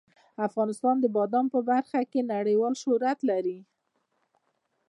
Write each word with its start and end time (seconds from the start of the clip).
افغانستان 0.47 0.95
د 0.99 1.05
بادام 1.15 1.45
په 1.53 1.59
برخه 1.69 1.99
کې 2.11 2.29
نړیوال 2.33 2.73
شهرت 2.83 3.19
لري. 3.29 3.59